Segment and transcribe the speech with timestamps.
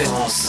[0.00, 0.39] référence.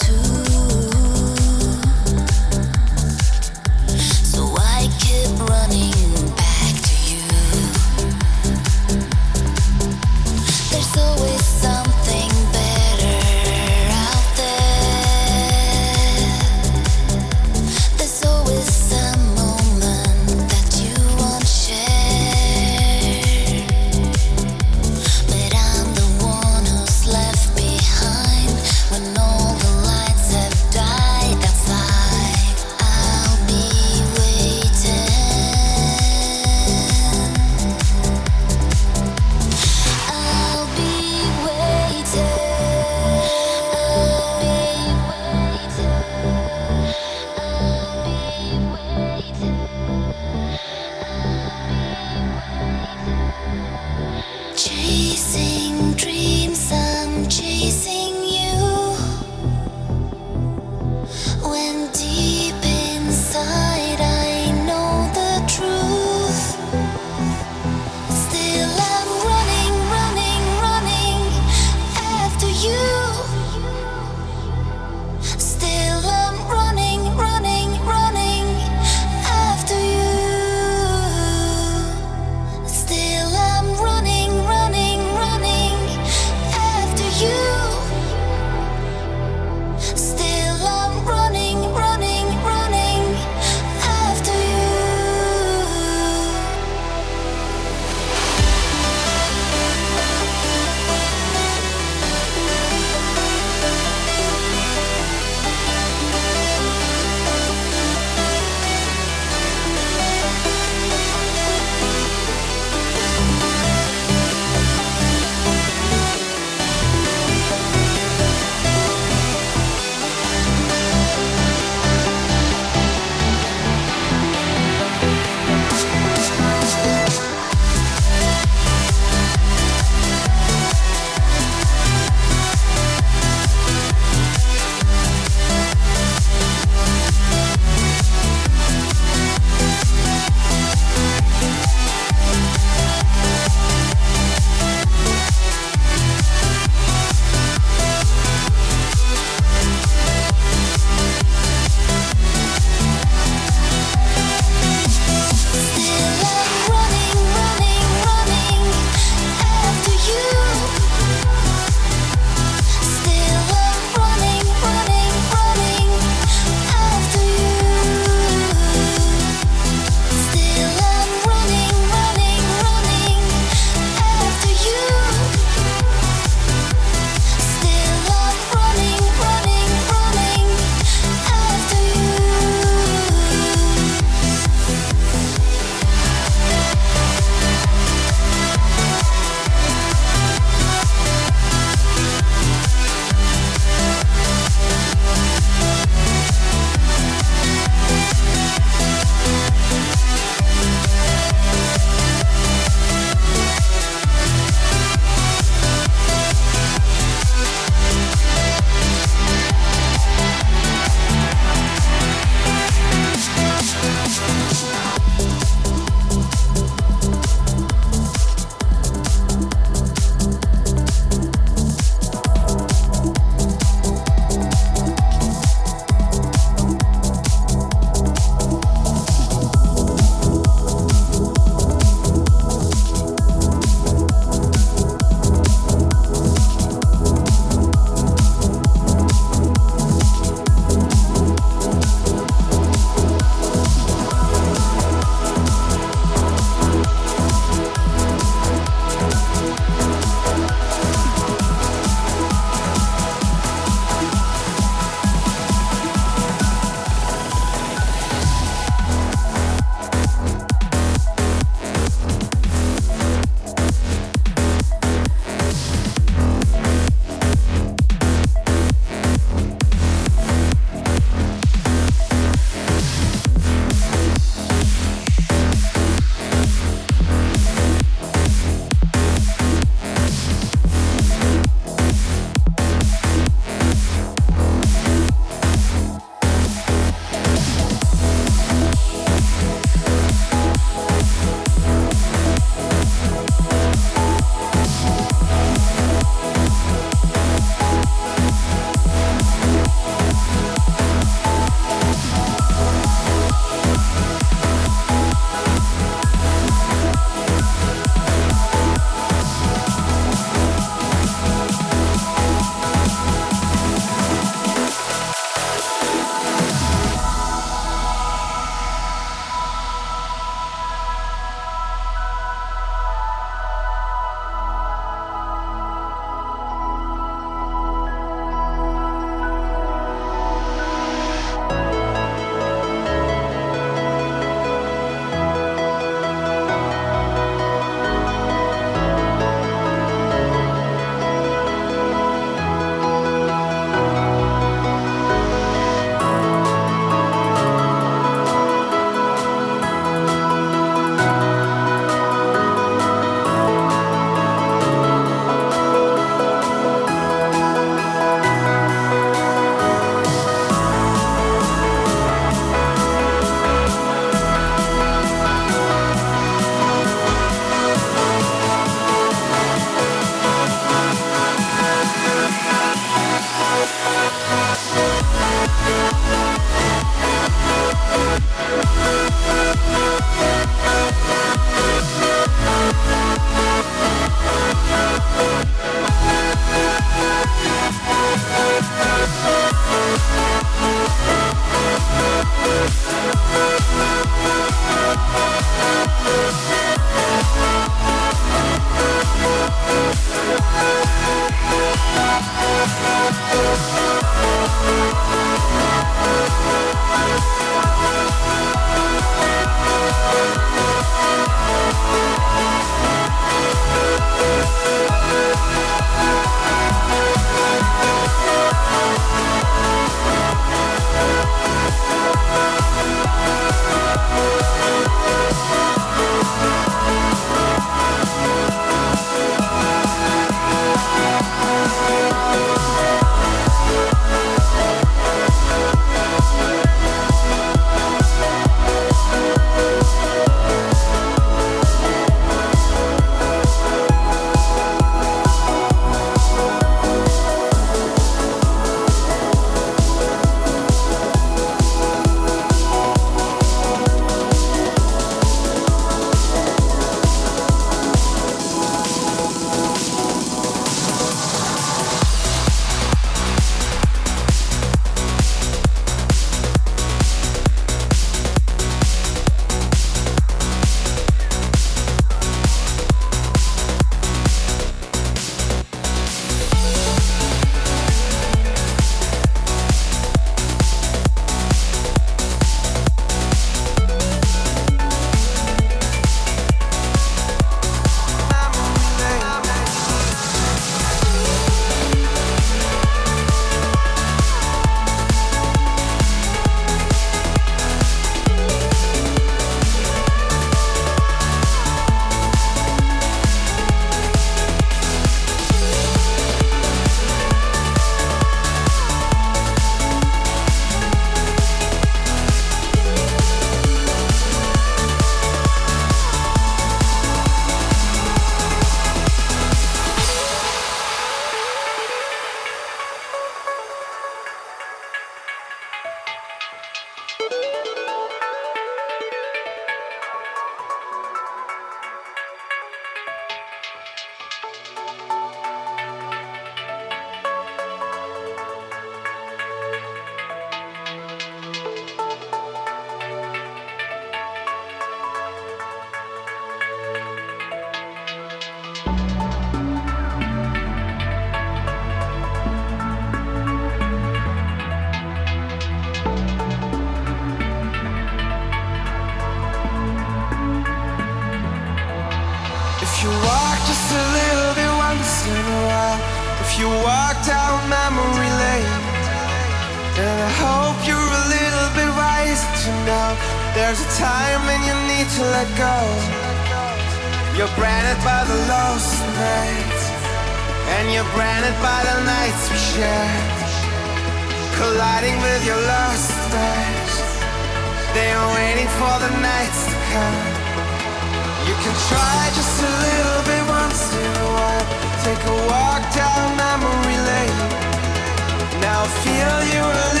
[598.83, 600.00] I'll feel you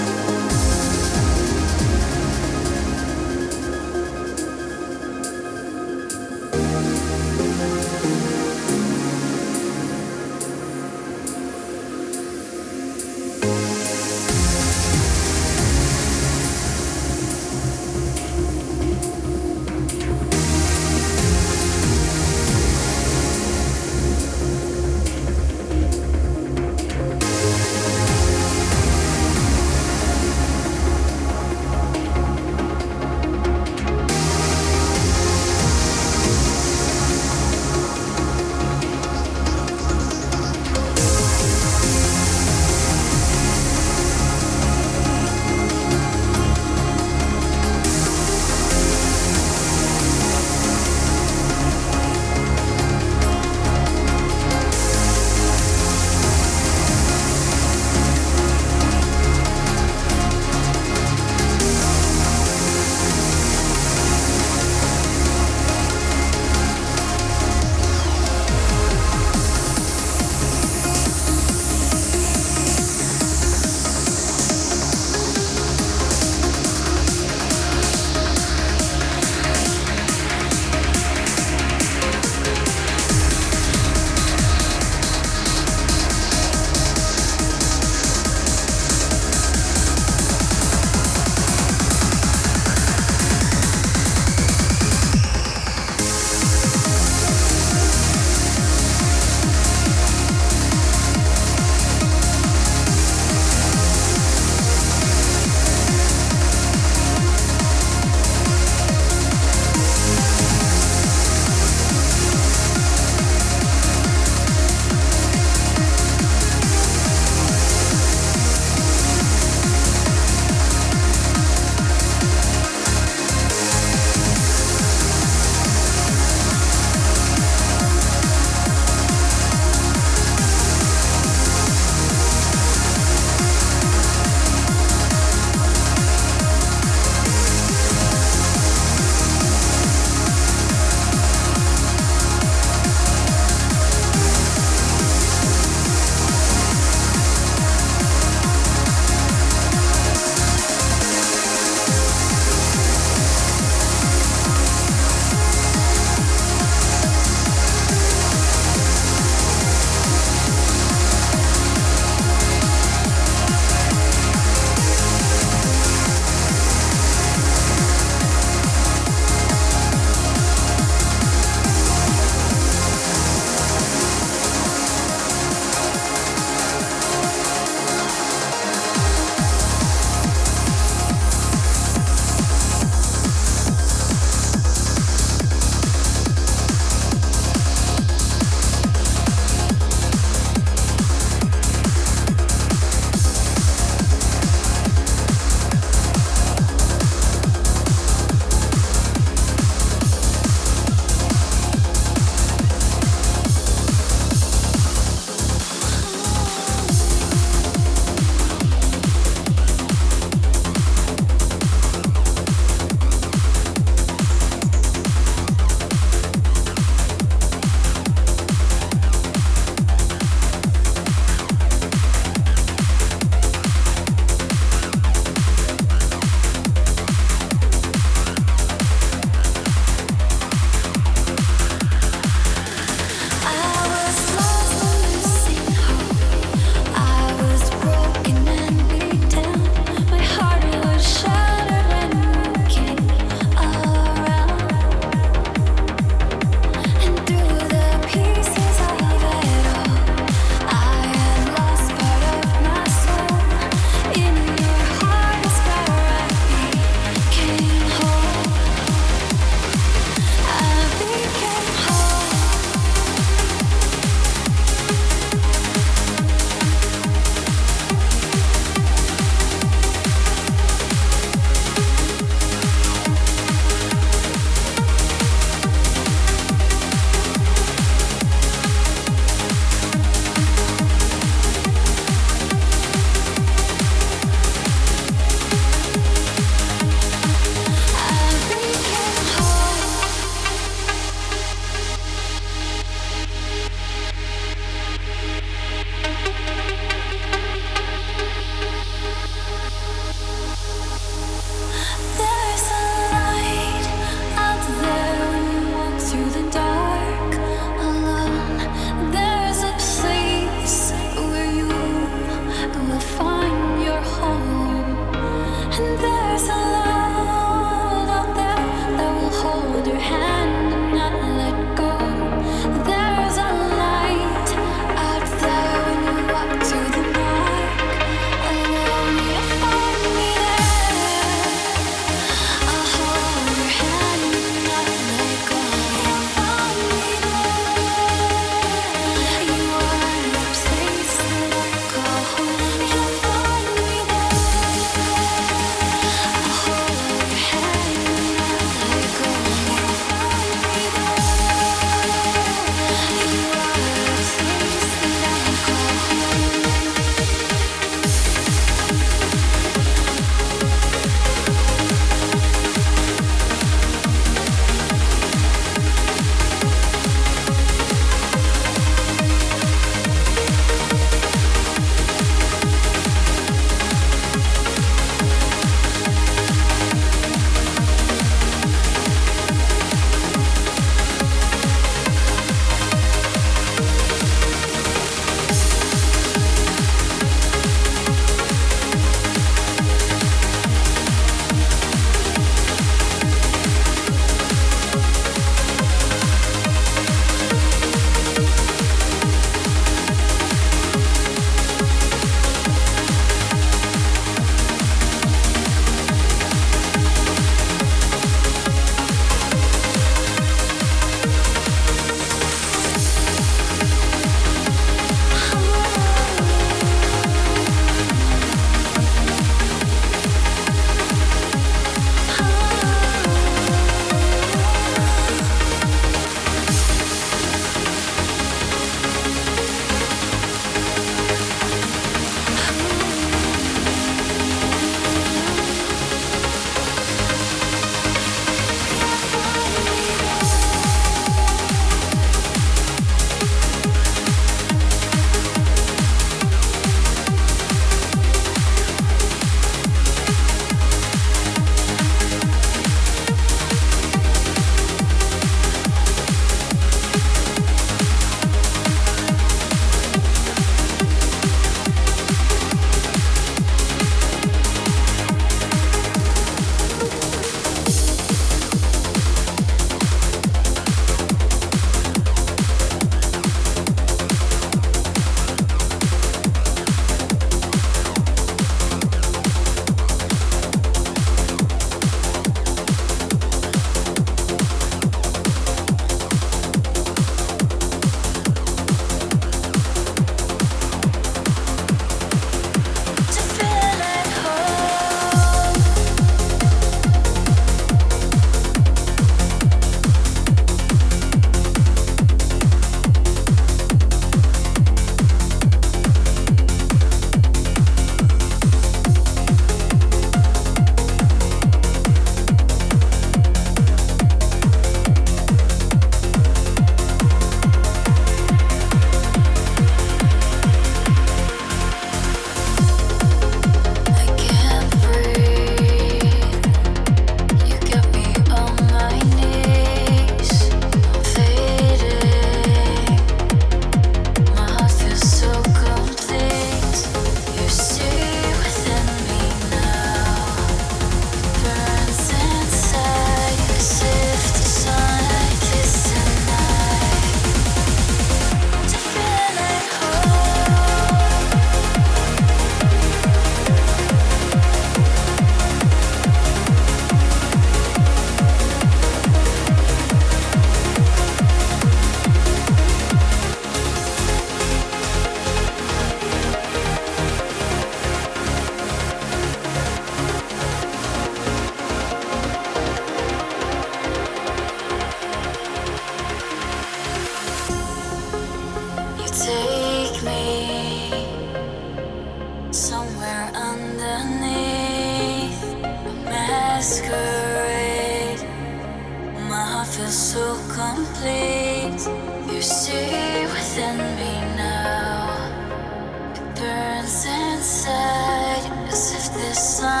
[599.61, 600.00] Forevermore